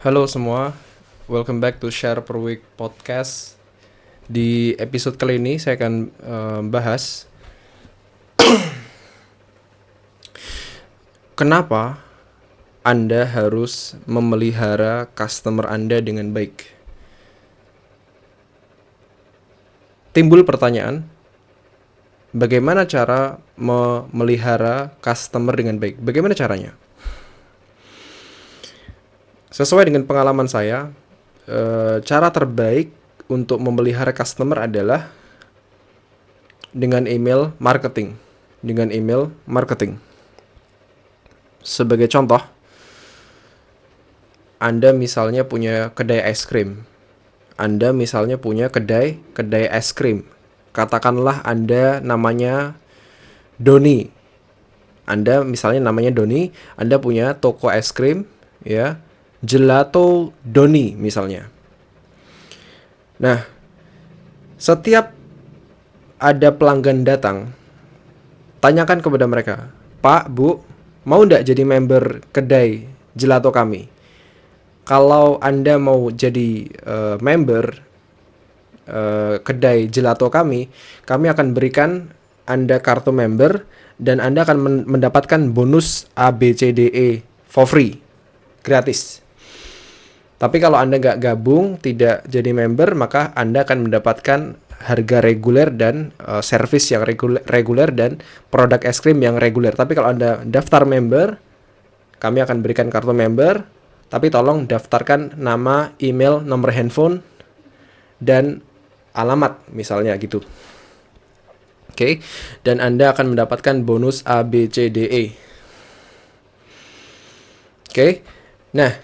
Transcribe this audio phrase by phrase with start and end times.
[0.00, 0.72] Halo semua,
[1.28, 3.60] welcome back to Share Per Week Podcast.
[4.24, 7.28] Di episode kali ini saya akan uh, bahas
[11.36, 12.00] kenapa
[12.80, 16.72] Anda harus memelihara customer Anda dengan baik.
[20.16, 21.04] Timbul pertanyaan,
[22.32, 26.00] bagaimana cara memelihara customer dengan baik?
[26.00, 26.72] Bagaimana caranya?
[29.50, 30.94] Sesuai dengan pengalaman saya,
[31.42, 31.58] e,
[32.06, 32.94] cara terbaik
[33.26, 35.10] untuk memelihara customer adalah
[36.70, 38.14] dengan email marketing.
[38.62, 39.98] Dengan email marketing.
[41.66, 42.38] Sebagai contoh,
[44.62, 46.86] Anda misalnya punya kedai es krim.
[47.58, 50.30] Anda misalnya punya kedai kedai es krim.
[50.70, 52.78] Katakanlah Anda namanya
[53.58, 54.14] Doni.
[55.10, 58.30] Anda misalnya namanya Doni, Anda punya toko es krim,
[58.62, 59.02] ya
[59.40, 61.48] gelato Doni misalnya.
[63.20, 63.44] Nah,
[64.56, 65.12] setiap
[66.20, 67.52] ada pelanggan datang,
[68.60, 69.56] tanyakan kepada mereka,
[70.00, 70.60] Pak, Bu,
[71.08, 72.84] mau ndak jadi member kedai
[73.16, 73.88] gelato kami?
[74.84, 77.64] Kalau Anda mau jadi uh, member
[78.88, 80.68] uh, kedai gelato kami,
[81.04, 82.12] kami akan berikan
[82.48, 83.64] Anda kartu member
[84.00, 88.00] dan Anda akan mendapatkan bonus A, B, C, D, E for free,
[88.64, 89.20] gratis.
[90.40, 94.40] Tapi kalau Anda nggak gabung, tidak jadi member, maka Anda akan mendapatkan
[94.80, 99.76] harga reguler dan uh, service yang reguler, dan produk es krim yang reguler.
[99.76, 101.36] Tapi kalau Anda daftar member,
[102.16, 103.68] kami akan berikan kartu member,
[104.08, 107.20] tapi tolong daftarkan nama, email, nomor handphone,
[108.16, 108.64] dan
[109.12, 110.40] alamat misalnya gitu.
[111.92, 112.12] Oke, okay?
[112.64, 115.24] dan Anda akan mendapatkan bonus A, B, C, D, E.
[117.84, 118.12] Oke, okay?
[118.72, 118.96] nah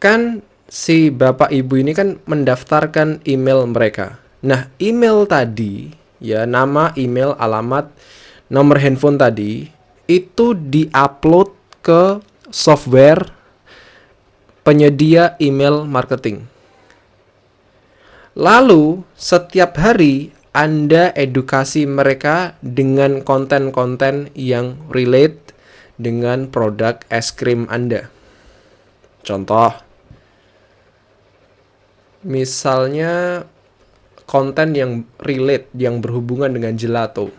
[0.00, 4.20] kan si bapak ibu ini kan mendaftarkan email mereka.
[4.44, 7.90] Nah, email tadi, ya nama, email, alamat,
[8.52, 9.66] nomor handphone tadi
[10.08, 11.52] itu diupload
[11.84, 12.20] ke
[12.52, 13.28] software
[14.62, 16.44] penyedia email marketing.
[18.38, 25.52] Lalu, setiap hari Anda edukasi mereka dengan konten-konten yang relate
[25.98, 28.06] dengan produk es krim Anda.
[29.26, 29.87] Contoh,
[32.22, 33.44] misalnya
[34.28, 37.32] konten yang relate yang berhubungan dengan gelato.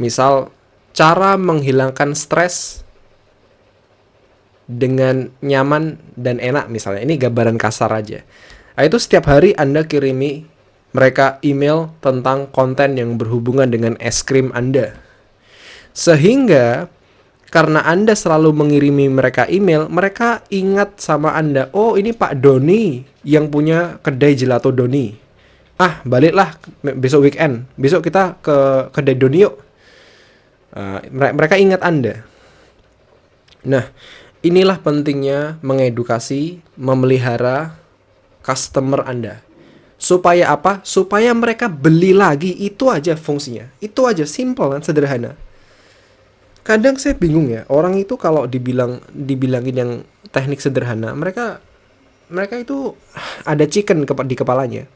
[0.00, 0.48] Misal
[0.96, 2.86] cara menghilangkan stres
[4.70, 7.02] dengan nyaman dan enak misalnya.
[7.02, 8.22] Ini gambaran kasar aja.
[8.78, 10.46] Nah, itu setiap hari Anda kirimi
[10.94, 14.94] mereka email tentang konten yang berhubungan dengan es krim Anda.
[15.90, 16.86] Sehingga
[17.50, 21.66] karena Anda selalu mengirimi mereka email, mereka ingat sama Anda.
[21.74, 25.10] Oh, ini Pak Doni yang punya kedai gelato Doni.
[25.74, 26.54] Ah, baliklah
[26.94, 27.66] besok weekend.
[27.74, 28.56] Besok kita ke
[28.94, 29.58] kedai Doni yuk.
[30.70, 32.22] Uh, mereka ingat Anda.
[33.66, 33.82] Nah,
[34.46, 37.74] inilah pentingnya mengedukasi, memelihara
[38.46, 39.42] customer Anda.
[39.98, 40.86] Supaya apa?
[40.86, 42.54] Supaya mereka beli lagi.
[42.62, 43.66] Itu aja fungsinya.
[43.82, 45.34] Itu aja simple dan sederhana
[46.60, 49.92] kadang saya bingung ya orang itu kalau dibilang dibilangin yang
[50.30, 51.60] teknik sederhana mereka
[52.30, 52.94] mereka itu
[53.42, 54.86] ada chicken ke, di kepalanya.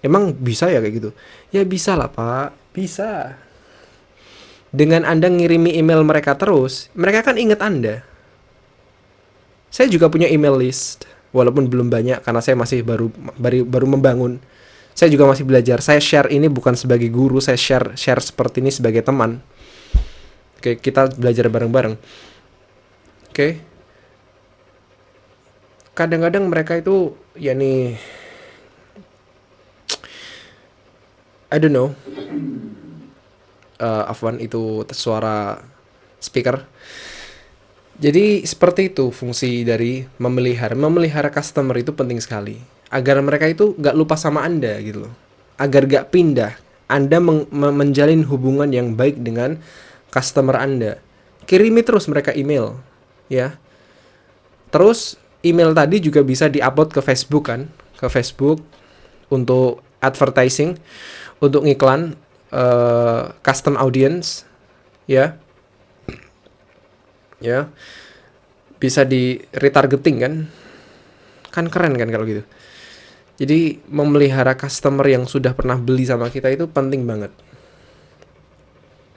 [0.00, 1.10] Emang bisa ya kayak gitu?
[1.52, 2.56] Ya bisa lah pak.
[2.72, 3.36] Bisa.
[4.72, 8.02] Dengan anda ngirimi email mereka terus mereka kan inget anda.
[9.68, 11.04] Saya juga punya email list
[11.36, 14.40] walaupun belum banyak karena saya masih baru baru baru membangun.
[14.96, 15.84] Saya juga masih belajar.
[15.84, 19.44] Saya share ini bukan sebagai guru saya share share seperti ini sebagai teman
[20.56, 21.94] Oke, kita belajar bareng-bareng.
[23.30, 23.60] Oke.
[25.96, 27.96] Kadang-kadang mereka itu ya nih
[31.46, 31.94] I don't know.
[33.76, 35.62] Uh, Afwan itu suara
[36.18, 36.64] speaker.
[37.96, 40.76] Jadi seperti itu fungsi dari memelihara.
[40.76, 42.60] Memelihara customer itu penting sekali.
[42.92, 45.14] Agar mereka itu gak lupa sama Anda gitu loh.
[45.56, 46.52] Agar gak pindah.
[46.86, 47.18] Anda
[47.52, 49.58] menjalin hubungan yang baik dengan
[50.10, 50.98] customer Anda.
[51.46, 52.74] Kirimi terus mereka email,
[53.30, 53.54] ya.
[54.74, 55.14] Terus
[55.46, 58.60] email tadi juga bisa diupload ke Facebook kan, ke Facebook
[59.30, 60.74] untuk advertising,
[61.38, 62.18] untuk ngiklan
[62.50, 64.42] uh, custom audience,
[65.06, 65.38] ya.
[67.38, 67.70] Ya.
[68.76, 70.34] Bisa di retargeting kan.
[71.54, 72.42] Kan keren kan kalau gitu.
[73.36, 77.32] Jadi memelihara customer yang sudah pernah beli sama kita itu penting banget.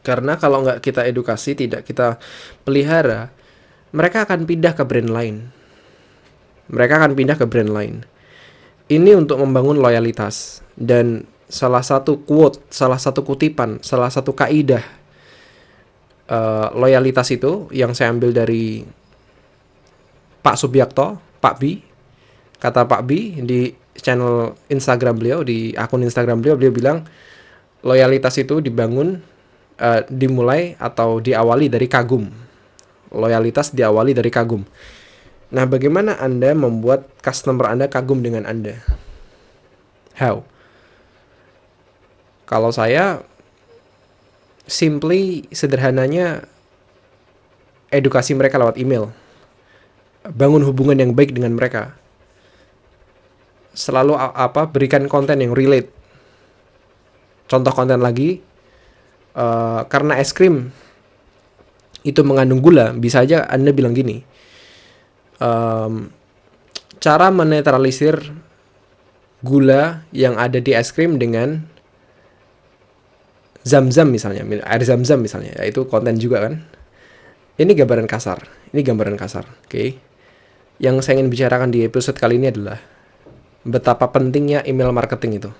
[0.00, 2.16] Karena kalau nggak kita edukasi, tidak kita
[2.64, 3.28] pelihara,
[3.92, 5.50] mereka akan pindah ke brand lain.
[6.70, 7.94] Mereka akan pindah ke brand lain.
[8.90, 14.82] Ini untuk membangun loyalitas dan salah satu quote, salah satu kutipan, salah satu kaidah
[16.30, 18.86] uh, loyalitas itu yang saya ambil dari
[20.40, 21.62] Pak Subiakto, Pak B.
[22.56, 26.98] Kata Pak B di channel Instagram beliau, di akun Instagram beliau, beliau bilang
[27.84, 29.20] loyalitas itu dibangun,
[29.80, 32.28] uh, dimulai atau diawali dari kagum.
[33.10, 34.62] Loyalitas diawali dari kagum.
[35.50, 38.78] Nah, bagaimana Anda membuat customer Anda kagum dengan Anda?
[40.14, 40.46] How?
[42.46, 43.24] Kalau saya
[44.70, 46.46] simply sederhananya
[47.90, 49.10] edukasi mereka lewat email.
[50.22, 51.98] Bangun hubungan yang baik dengan mereka.
[53.74, 55.90] Selalu apa berikan konten yang relate.
[57.50, 58.38] Contoh konten lagi
[59.34, 60.70] uh, karena es krim
[62.00, 64.24] itu mengandung gula, bisa aja Anda bilang gini.
[65.40, 66.12] Um,
[67.00, 68.20] cara menetralisir
[69.40, 71.64] gula yang ada di es krim dengan
[73.64, 76.64] zam-zam misalnya, air zam-zam misalnya, ya itu konten juga kan.
[77.60, 79.68] Ini gambaran kasar, ini gambaran kasar, oke.
[79.68, 79.88] Okay?
[80.80, 82.80] Yang saya ingin bicarakan di episode kali ini adalah
[83.68, 85.50] betapa pentingnya email marketing itu.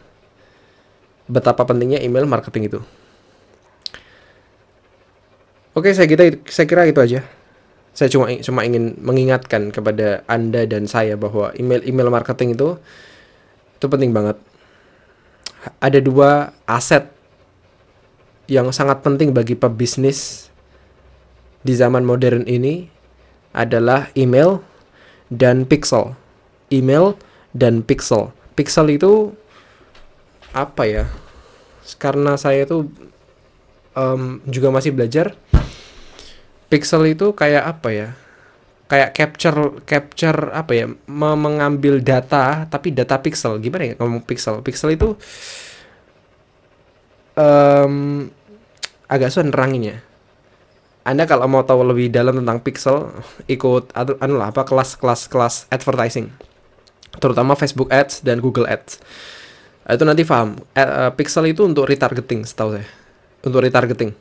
[1.29, 2.81] Betapa pentingnya email marketing itu.
[5.71, 7.23] Oke, saya kira saya kira itu aja.
[7.95, 12.75] Saya cuma cuma ingin mengingatkan kepada Anda dan saya bahwa email email marketing itu
[13.79, 14.35] itu penting banget.
[15.79, 17.07] Ada dua aset
[18.51, 20.51] yang sangat penting bagi pebisnis
[21.63, 22.91] di zaman modern ini
[23.55, 24.67] adalah email
[25.31, 26.19] dan pixel.
[26.75, 27.15] Email
[27.55, 28.35] dan pixel.
[28.59, 29.35] Pixel itu
[30.51, 31.05] apa ya?
[31.99, 32.91] Karena saya itu
[33.95, 35.39] um, juga masih belajar.
[36.71, 38.09] Pixel itu kayak apa ya?
[38.87, 40.87] Kayak capture capture apa ya?
[41.11, 43.59] mengambil data tapi data pixel.
[43.59, 44.63] Gimana ya ngomong pixel?
[44.63, 45.19] Pixel itu
[47.35, 48.27] um,
[49.11, 50.03] agak susah neranginnya.
[51.03, 53.11] Anda kalau mau tahu lebih dalam tentang pixel,
[53.49, 56.31] ikut anu, anu lah apa kelas-kelas kelas advertising.
[57.19, 59.03] Terutama Facebook Ads dan Google Ads.
[59.91, 60.61] Itu nanti paham.
[60.77, 62.87] Uh, pixel itu untuk retargeting, setahu saya.
[63.43, 64.15] Untuk retargeting.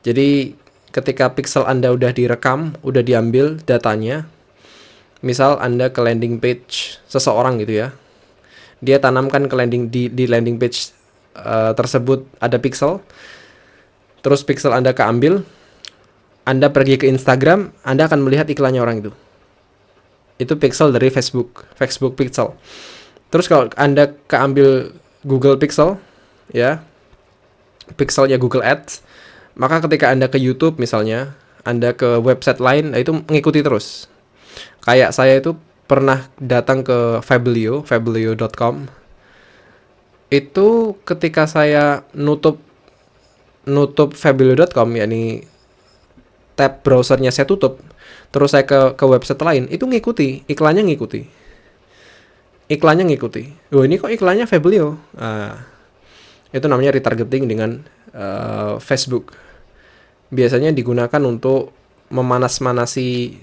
[0.00, 0.56] Jadi
[0.90, 4.26] ketika pixel Anda udah direkam, udah diambil datanya,
[5.22, 7.88] misal Anda ke landing page seseorang gitu ya.
[8.80, 10.90] Dia tanamkan ke landing di di landing page
[11.36, 13.04] uh, tersebut ada pixel
[14.20, 15.44] terus pixel Anda keambil,
[16.44, 19.12] Anda pergi ke Instagram, Anda akan melihat iklannya orang itu.
[20.40, 22.56] Itu pixel dari Facebook, Facebook Pixel.
[23.28, 26.00] Terus kalau Anda keambil Google Pixel,
[26.48, 26.80] ya,
[27.96, 29.04] pixelnya Google Ads,
[29.60, 31.36] maka ketika Anda ke YouTube misalnya,
[31.68, 34.08] Anda ke website lain, nah itu mengikuti terus.
[34.80, 38.88] Kayak saya itu pernah datang ke Fabelio, fabelio.com.
[40.32, 42.62] Itu ketika saya nutup
[43.68, 45.44] nutup fabilo.com yakni
[46.56, 47.80] tab browsernya saya tutup
[48.32, 51.28] terus saya ke ke website lain itu ngikuti iklannya ngikuti
[52.72, 55.60] iklannya ngikuti oh ini kok iklannya Fabelio nah,
[56.54, 57.84] itu namanya retargeting dengan
[58.14, 59.34] uh, Facebook
[60.30, 61.74] biasanya digunakan untuk
[62.10, 63.38] memanas-manasi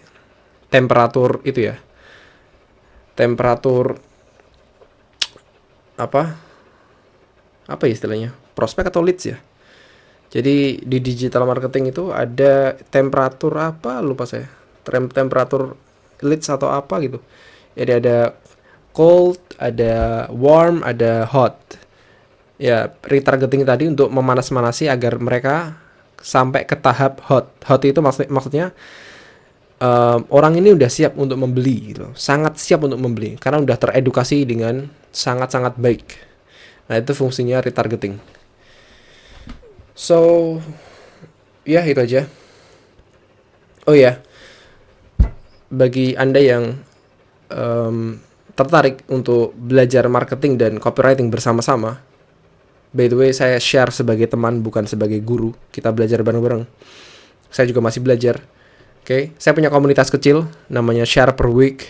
[0.67, 1.75] temperatur itu ya
[3.15, 3.99] temperatur
[5.95, 6.35] apa
[7.67, 9.37] apa istilahnya prospek atau leads ya
[10.27, 14.51] jadi di digital marketing itu ada temperatur apa lupa saya.
[14.83, 15.79] Tem temperatur
[16.19, 17.23] leads atau apa gitu.
[17.77, 18.35] Jadi ada
[18.91, 21.55] cold, ada warm, ada hot.
[22.57, 25.77] Ya, retargeting tadi untuk memanas-manasi agar mereka
[26.21, 27.51] sampai ke tahap hot.
[27.65, 28.73] Hot itu maksud maksudnya
[29.81, 32.11] um, orang ini udah siap untuk membeli gitu.
[32.17, 36.05] Sangat siap untuk membeli karena udah teredukasi dengan sangat-sangat baik.
[36.87, 38.15] Nah, itu fungsinya retargeting.
[39.97, 40.17] So,
[41.67, 42.21] ya itu aja.
[43.87, 44.19] Oh ya,
[45.71, 46.79] bagi anda yang
[47.51, 48.19] um,
[48.55, 52.03] tertarik untuk belajar marketing dan copywriting bersama-sama,
[52.91, 55.55] by the way saya share sebagai teman bukan sebagai guru.
[55.71, 56.63] Kita belajar bareng-bareng.
[57.51, 58.43] Saya juga masih belajar.
[59.03, 59.23] Oke, okay?
[59.39, 61.87] saya punya komunitas kecil namanya Share per Week.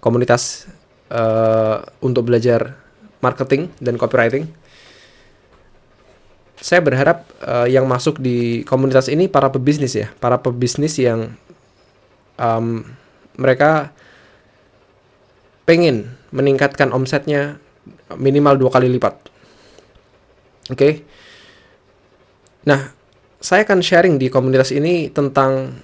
[0.00, 0.64] Komunitas
[1.12, 2.80] uh, untuk belajar
[3.20, 4.48] marketing dan copywriting
[6.58, 11.38] saya berharap uh, yang masuk di komunitas ini para pebisnis ya, para pebisnis yang
[12.34, 12.82] um,
[13.38, 13.94] mereka
[15.62, 17.62] pengen meningkatkan omsetnya
[18.18, 19.30] minimal dua kali lipat.
[20.68, 20.76] Oke.
[20.76, 20.92] Okay?
[22.68, 22.92] Nah,
[23.38, 25.78] saya akan sharing di komunitas ini tentang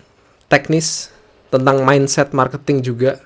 [0.51, 1.15] teknis
[1.55, 3.23] tentang mindset marketing juga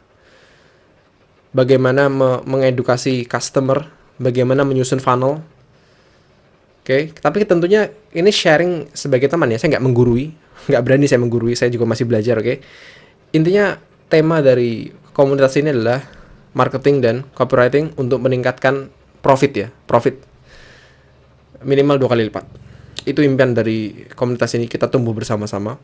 [1.57, 3.89] bagaimana me mengedukasi customer
[4.21, 7.09] bagaimana menyusun funnel oke okay?
[7.17, 10.37] tapi tentunya ini sharing sebagai teman ya saya nggak menggurui
[10.69, 12.57] nggak berani saya menggurui saya juga masih belajar oke okay?
[13.33, 13.81] intinya
[14.13, 16.05] tema dari komunitas ini adalah
[16.53, 18.93] marketing dan copywriting untuk meningkatkan
[19.25, 20.21] profit ya profit
[21.63, 22.45] minimal dua kali lipat.
[23.09, 24.69] Itu impian dari komunitas ini.
[24.69, 25.79] Kita tumbuh bersama-sama.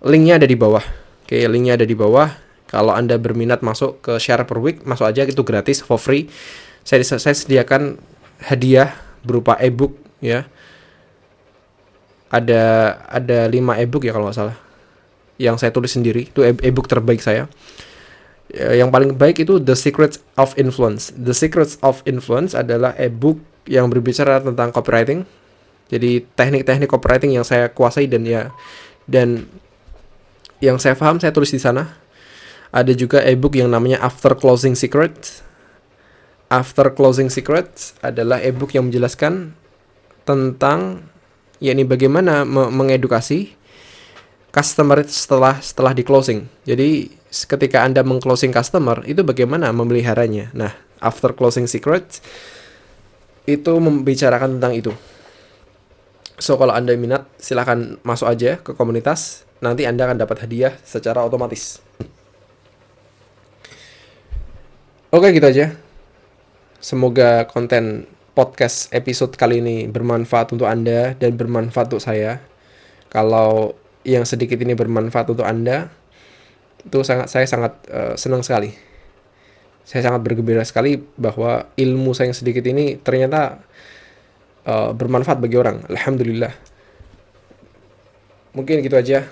[0.00, 0.82] Linknya ada di bawah.
[1.26, 2.30] Oke linknya ada di bawah.
[2.70, 5.26] Kalau anda berminat masuk ke share per week masuk aja.
[5.26, 6.30] Itu gratis for free.
[6.86, 8.00] Saya saya sediakan
[8.40, 10.48] hadiah berupa ebook ya.
[12.30, 14.56] Ada ada 5 ebook ya kalau nggak salah.
[15.36, 16.30] Yang saya tulis sendiri.
[16.30, 17.50] Itu e-, ebook terbaik saya.
[18.50, 21.14] Ya, yang paling baik itu The Secrets of Influence.
[21.14, 25.24] The Secrets of Influence adalah ebook yang berbicara tentang copywriting
[25.90, 28.54] jadi teknik-teknik copywriting yang saya kuasai dan ya
[29.10, 29.50] dan
[30.62, 31.98] yang saya paham saya tulis di sana.
[32.70, 35.42] Ada juga ebook yang namanya After Closing Secrets.
[36.46, 39.58] After Closing Secrets adalah ebook yang menjelaskan
[40.22, 41.10] tentang
[41.58, 43.58] yakni bagaimana me mengedukasi
[44.54, 46.46] customer setelah setelah di closing.
[46.62, 47.10] Jadi
[47.50, 50.54] ketika Anda mengclosing customer itu bagaimana memeliharanya.
[50.54, 50.70] Nah,
[51.02, 52.22] After Closing Secrets
[53.46, 54.92] itu membicarakan tentang itu.
[56.40, 59.44] So kalau Anda minat silahkan masuk aja ke komunitas.
[59.60, 61.84] Nanti Anda akan dapat hadiah secara otomatis.
[65.12, 65.76] Oke gitu aja.
[66.80, 72.40] Semoga konten podcast episode kali ini bermanfaat untuk Anda dan bermanfaat untuk saya.
[73.12, 75.92] Kalau yang sedikit ini bermanfaat untuk Anda,
[76.80, 78.72] itu sangat saya sangat uh, senang sekali.
[79.84, 83.58] Saya sangat bergembira sekali bahwa ilmu saya yang sedikit ini ternyata
[84.66, 85.82] uh, bermanfaat bagi orang.
[85.90, 86.52] Alhamdulillah.
[88.54, 89.26] Mungkin gitu aja.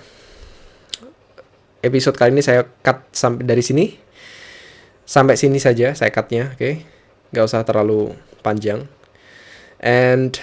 [1.79, 3.95] Episode kali ini saya cut sampai dari sini.
[5.09, 6.59] Sampai sini saja saya cutnya, oke.
[6.59, 6.73] Okay?
[7.33, 8.13] Gak usah terlalu
[8.45, 8.85] panjang.
[9.79, 10.35] And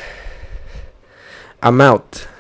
[1.61, 2.36] I'm out.